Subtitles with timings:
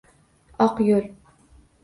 [0.65, 1.05] Oq yoʼl…